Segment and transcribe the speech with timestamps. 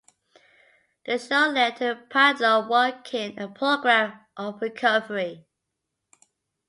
[1.05, 5.45] The show led to Pardlo working a program of recovery.